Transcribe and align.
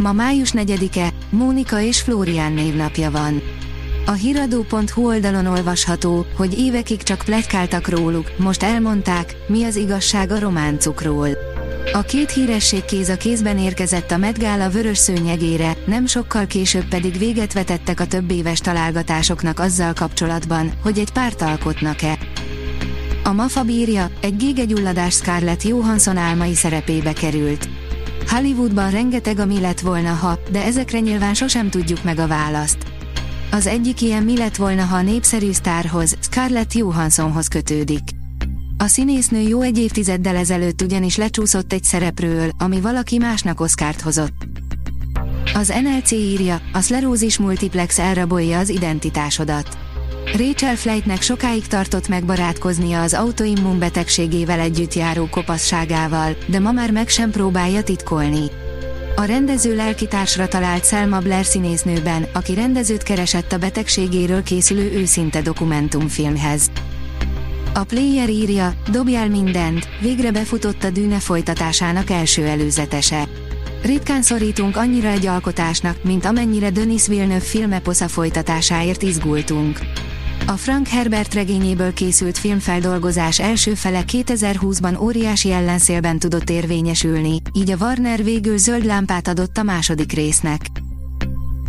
Ma 0.00 0.12
május 0.12 0.52
4-e, 0.56 1.08
Mónika 1.30 1.80
és 1.80 2.00
Flórián 2.00 2.52
névnapja 2.52 3.10
van. 3.10 3.42
A 4.06 4.12
hiradó.hu 4.12 5.06
oldalon 5.06 5.46
olvasható, 5.46 6.26
hogy 6.36 6.58
évekig 6.58 7.02
csak 7.02 7.22
pletykáltak 7.24 7.88
róluk, 7.88 8.32
most 8.38 8.62
elmondták, 8.62 9.36
mi 9.48 9.64
az 9.64 9.76
igazság 9.76 10.30
a 10.30 10.38
románcukról. 10.38 11.28
A 11.92 12.00
két 12.00 12.30
híresség 12.30 12.84
kéz 12.84 13.08
a 13.08 13.16
kézben 13.16 13.58
érkezett 13.58 14.10
a 14.10 14.16
Met 14.16 14.38
Gala 14.38 14.68
vörös 14.70 14.98
szőnyegére, 14.98 15.76
nem 15.86 16.06
sokkal 16.06 16.46
később 16.46 16.88
pedig 16.88 17.18
véget 17.18 17.52
vetettek 17.52 18.00
a 18.00 18.06
több 18.06 18.30
éves 18.30 18.58
találgatásoknak 18.58 19.58
azzal 19.58 19.92
kapcsolatban, 19.92 20.72
hogy 20.82 20.98
egy 20.98 21.12
párt 21.12 21.42
alkotnak-e. 21.42 22.18
A 23.24 23.32
MAFA 23.32 23.62
bírja, 23.62 24.10
egy 24.20 24.36
gégegyulladás 24.36 25.14
Scarlett 25.14 25.62
Johansson 25.62 26.16
álmai 26.16 26.54
szerepébe 26.54 27.12
került. 27.12 27.68
Hollywoodban 28.30 28.90
rengeteg 28.90 29.38
a 29.38 29.46
mi 29.46 29.60
lett 29.60 29.80
volna 29.80 30.12
ha, 30.12 30.38
de 30.50 30.64
ezekre 30.64 31.00
nyilván 31.00 31.34
sosem 31.34 31.70
tudjuk 31.70 32.04
meg 32.04 32.18
a 32.18 32.26
választ. 32.26 32.78
Az 33.50 33.66
egyik 33.66 34.00
ilyen 34.00 34.22
mi 34.22 34.36
lett 34.36 34.56
volna 34.56 34.84
ha 34.84 34.96
a 34.96 35.02
népszerű 35.02 35.52
sztárhoz, 35.52 36.16
Scarlett 36.20 36.72
Johanssonhoz 36.72 37.48
kötődik. 37.48 38.02
A 38.78 38.86
színésznő 38.86 39.40
jó 39.40 39.60
egy 39.60 39.78
évtizeddel 39.78 40.36
ezelőtt 40.36 40.82
ugyanis 40.82 41.16
lecsúszott 41.16 41.72
egy 41.72 41.84
szerepről, 41.84 42.50
ami 42.58 42.80
valaki 42.80 43.18
másnak 43.18 43.60
oszkárt 43.60 44.00
hozott. 44.00 44.46
Az 45.54 45.72
NLC 45.82 46.10
írja, 46.10 46.60
a 46.72 46.80
szlerózis 46.80 47.38
multiplex 47.38 47.98
elrabolja 47.98 48.58
az 48.58 48.68
identitásodat. 48.68 49.78
Rachel 50.24 50.76
Flightnek 50.76 51.22
sokáig 51.22 51.66
tartott 51.66 52.08
megbarátkoznia 52.08 53.02
az 53.02 53.14
autoimmun 53.14 53.78
betegségével 53.78 54.60
együtt 54.60 54.94
járó 54.94 55.28
kopasságával, 55.30 56.36
de 56.46 56.58
ma 56.58 56.72
már 56.72 56.90
meg 56.90 57.08
sem 57.08 57.30
próbálja 57.30 57.82
titkolni. 57.82 58.50
A 59.16 59.22
rendező 59.22 59.76
lelkitársra 59.76 60.48
talált 60.48 60.86
Selma 60.86 61.18
Blair 61.18 61.44
színésznőben, 61.44 62.26
aki 62.32 62.54
rendezőt 62.54 63.02
keresett 63.02 63.52
a 63.52 63.58
betegségéről 63.58 64.42
készülő 64.42 64.92
őszinte 64.92 65.42
dokumentumfilmhez. 65.42 66.70
A 67.74 67.84
player 67.84 68.28
írja, 68.28 68.72
dobjál 68.90 69.28
mindent, 69.28 69.88
végre 70.00 70.30
befutott 70.30 70.84
a 70.84 70.90
Dűne 70.90 71.18
folytatásának 71.18 72.10
első 72.10 72.46
előzetese. 72.46 73.28
Ritkán 73.82 74.22
szorítunk 74.22 74.76
annyira 74.76 75.08
egy 75.08 75.26
alkotásnak, 75.26 76.02
mint 76.02 76.24
amennyire 76.24 76.70
Denis 76.70 77.06
Villeneuve 77.06 77.44
filmeposza 77.44 78.08
folytatásáért 78.08 79.02
izgultunk. 79.02 79.78
A 80.50 80.56
Frank 80.56 80.88
Herbert 80.88 81.34
regényéből 81.34 81.92
készült 81.92 82.38
filmfeldolgozás 82.38 83.40
első 83.40 83.74
fele 83.74 84.02
2020-ban 84.06 85.00
óriási 85.00 85.52
ellenszélben 85.52 86.18
tudott 86.18 86.50
érvényesülni, 86.50 87.42
így 87.52 87.70
a 87.70 87.76
Warner 87.80 88.24
végül 88.24 88.58
zöld 88.58 88.84
lámpát 88.84 89.28
adott 89.28 89.56
a 89.56 89.62
második 89.62 90.12
résznek. 90.12 90.60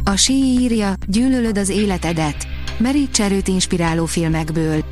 A 0.04 0.16
sí 0.16 0.34
írja, 0.34 0.94
gyűlölöd 1.08 1.58
az 1.58 1.70
életedet. 1.70 2.48
Merít 2.78 3.20
erőt 3.20 3.48
inspiráló 3.48 4.06
filmekből. 4.06 4.84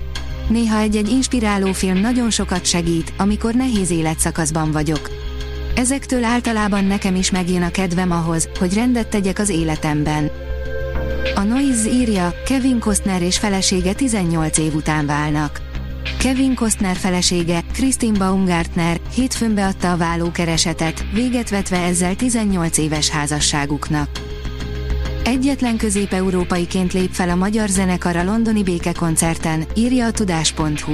Néha 0.48 0.80
egy-egy 0.80 1.10
inspiráló 1.10 1.72
film 1.72 1.98
nagyon 1.98 2.30
sokat 2.30 2.66
segít, 2.66 3.14
amikor 3.18 3.54
nehéz 3.54 3.90
életszakaszban 3.90 4.72
vagyok. 4.72 5.10
Ezektől 5.76 6.24
általában 6.24 6.84
nekem 6.84 7.16
is 7.16 7.32
megjön 7.32 7.64
a 7.64 7.72
kedvem 7.72 8.12
ahhoz, 8.12 8.50
hogy 8.60 8.74
rendet 8.74 9.08
tegyek 9.08 9.40
az 9.40 9.50
életemben. 9.50 10.32
A 11.36 11.42
Noise 11.42 11.90
írja, 11.90 12.34
Kevin 12.46 12.80
Costner 12.80 13.22
és 13.22 13.38
felesége 13.38 13.94
18 13.94 14.58
év 14.58 14.74
után 14.76 15.06
válnak. 15.06 15.62
Kevin 16.20 16.56
Costner 16.56 16.96
felesége, 16.96 17.64
Christine 17.74 18.18
Baumgartner, 18.18 19.00
hétfőn 19.14 19.56
beadta 19.56 19.92
a 19.92 19.98
vállókeresetet, 19.98 21.06
véget 21.14 21.50
vetve 21.50 21.78
ezzel 21.78 22.16
18 22.16 22.78
éves 22.78 23.10
házasságuknak. 23.10 24.10
Egyetlen 25.24 25.78
közép-európaiként 25.78 26.94
lép 26.94 27.12
fel 27.12 27.30
a 27.30 27.36
magyar 27.36 27.68
zenekar 27.68 28.16
a 28.16 28.24
londoni 28.24 28.64
békekoncerten, 28.64 29.66
írja 29.76 30.06
a 30.06 30.12
tudás.hu. 30.12 30.94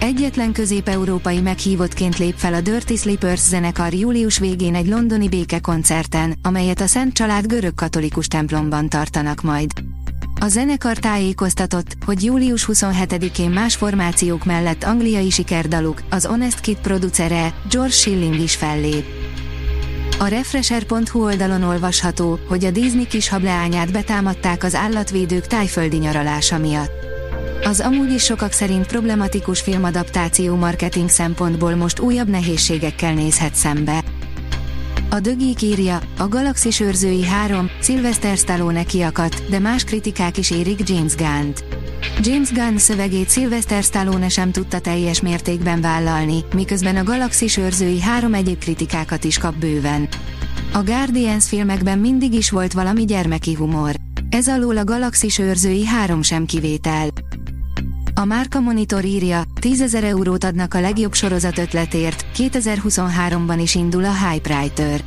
Egyetlen 0.00 0.52
közép-európai 0.52 1.40
meghívottként 1.40 2.18
lép 2.18 2.34
fel 2.36 2.54
a 2.54 2.60
Dirty 2.60 2.94
Slippers 2.96 3.40
zenekar 3.40 3.94
július 3.94 4.38
végén 4.38 4.74
egy 4.74 4.86
londoni 4.88 5.28
békekoncerten, 5.28 6.34
amelyet 6.42 6.80
a 6.80 6.86
Szent 6.86 7.12
Család 7.12 7.46
görög 7.46 7.74
katolikus 7.74 8.26
templomban 8.26 8.88
tartanak 8.88 9.42
majd. 9.42 9.70
A 10.40 10.48
zenekar 10.48 10.96
tájékoztatott, 10.96 11.96
hogy 12.04 12.24
július 12.24 12.68
27-én 12.72 13.50
más 13.50 13.74
formációk 13.74 14.44
mellett 14.44 14.84
angliai 14.84 15.30
sikerdaluk, 15.30 16.02
az 16.10 16.24
Honest 16.24 16.60
Kid 16.60 16.76
producere, 16.76 17.54
George 17.70 17.92
Schilling 17.92 18.40
is 18.40 18.54
fellép. 18.54 19.04
A 20.18 20.26
Refresher.hu 20.26 21.24
oldalon 21.24 21.62
olvasható, 21.62 22.38
hogy 22.48 22.64
a 22.64 22.70
Disney 22.70 23.06
kis 23.06 23.28
hableányát 23.28 23.92
betámadták 23.92 24.62
az 24.64 24.74
állatvédők 24.74 25.46
tájföldi 25.46 25.96
nyaralása 25.96 26.58
miatt. 26.58 27.15
Az 27.64 27.80
amúgy 27.80 28.12
is 28.12 28.24
sokak 28.24 28.52
szerint 28.52 28.86
problematikus 28.86 29.60
filmadaptáció 29.60 30.54
marketing 30.54 31.08
szempontból 31.08 31.74
most 31.74 31.98
újabb 31.98 32.28
nehézségekkel 32.28 33.14
nézhet 33.14 33.54
szembe. 33.54 34.04
A 35.10 35.20
dögik 35.20 35.62
írja, 35.62 36.00
a 36.18 36.28
Galaxis 36.28 36.80
őrzői 36.80 37.24
3, 37.24 37.70
Sylvester 37.82 38.36
Stallone 38.36 38.82
kiakadt, 38.82 39.48
de 39.48 39.58
más 39.58 39.84
kritikák 39.84 40.38
is 40.38 40.50
érik 40.50 40.88
James 40.88 41.14
Gunn-t. 41.14 41.64
James 42.22 42.52
Gunn 42.52 42.76
szövegét 42.76 43.30
Sylvester 43.30 43.82
Stallone 43.82 44.28
sem 44.28 44.50
tudta 44.52 44.78
teljes 44.78 45.20
mértékben 45.20 45.80
vállalni, 45.80 46.44
miközben 46.54 46.96
a 46.96 47.04
Galaxis 47.04 47.56
őrzői 47.56 48.00
3 48.00 48.34
egyéb 48.34 48.58
kritikákat 48.58 49.24
is 49.24 49.38
kap 49.38 49.54
bőven. 49.54 50.08
A 50.72 50.82
Guardians 50.82 51.48
filmekben 51.48 51.98
mindig 51.98 52.32
is 52.32 52.50
volt 52.50 52.72
valami 52.72 53.04
gyermeki 53.04 53.54
humor. 53.54 53.94
Ez 54.30 54.48
alól 54.48 54.76
a 54.76 54.84
Galaxis 54.84 55.38
őrzői 55.38 55.86
3 55.86 56.22
sem 56.22 56.46
kivétel. 56.46 57.08
A 58.18 58.24
Márka 58.24 58.60
Monitor 58.60 59.04
írja, 59.04 59.42
10 59.60 59.94
eurót 59.94 60.44
adnak 60.44 60.74
a 60.74 60.80
legjobb 60.80 61.14
sorozat 61.14 61.58
ötletért, 61.58 62.26
2023-ban 62.36 63.58
is 63.60 63.74
indul 63.74 64.04
a 64.04 64.12
Hypewriter. 64.12 65.00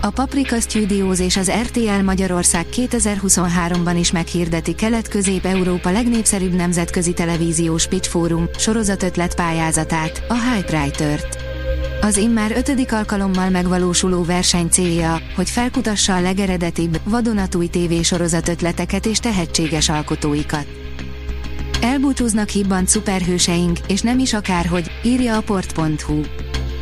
A 0.00 0.10
Paprika 0.10 0.60
Studios 0.60 1.20
és 1.20 1.36
az 1.36 1.50
RTL 1.62 2.02
Magyarország 2.04 2.66
2023-ban 2.72 3.96
is 3.98 4.12
meghirdeti 4.12 4.74
Kelet-Közép-Európa 4.74 5.90
legnépszerűbb 5.90 6.52
nemzetközi 6.54 7.12
televíziós 7.12 7.86
Pitch 7.86 8.08
Forum 8.08 8.48
sorozatötlet 8.56 9.34
pályázatát, 9.34 10.24
a 10.28 10.34
Hypewriter-t. 10.34 11.38
Az 12.00 12.16
immár 12.16 12.52
ötödik 12.56 12.92
alkalommal 12.92 13.50
megvalósuló 13.50 14.24
verseny 14.24 14.68
célja, 14.68 15.20
hogy 15.36 15.50
felkutassa 15.50 16.14
a 16.14 16.20
legeredetibb, 16.20 17.00
vadonatúj 17.04 17.66
tévésorozatötleteket 17.66 19.06
és 19.06 19.18
tehetséges 19.18 19.88
alkotóikat. 19.88 20.87
Elbúcsúznak 21.80 22.48
hibbant 22.48 22.88
szuperhőseink, 22.88 23.78
és 23.86 24.00
nem 24.00 24.18
is 24.18 24.32
akárhogy, 24.32 24.90
írja 25.04 25.36
a 25.36 25.40
port.hu. 25.40 26.20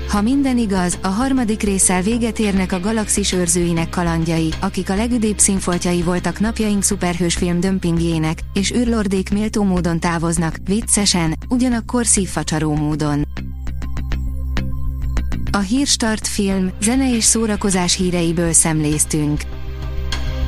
Ha 0.08 0.22
minden 0.22 0.58
igaz, 0.58 0.98
a 1.02 1.08
harmadik 1.08 1.62
résszel 1.62 2.02
véget 2.02 2.38
érnek 2.38 2.72
a 2.72 2.80
galaxis 2.80 3.32
őrzőinek 3.32 3.88
kalandjai, 3.88 4.52
akik 4.60 4.90
a 4.90 4.94
legüdébb 4.94 5.38
színfoltjai 5.38 6.02
voltak 6.02 6.40
napjaink 6.40 6.82
szuperhős 6.82 7.34
film 7.34 7.60
dömpingjének, 7.60 8.38
és 8.54 8.72
űrlordék 8.72 9.32
méltó 9.32 9.62
módon 9.62 10.00
távoznak, 10.00 10.56
viccesen, 10.64 11.34
ugyanakkor 11.48 12.06
szívfacsaró 12.06 12.74
módon. 12.74 13.26
A 15.50 15.58
Hírstart 15.58 16.26
film, 16.26 16.70
zene 16.80 17.14
és 17.14 17.24
szórakozás 17.24 17.96
híreiből 17.96 18.52
szemléztünk. 18.52 19.40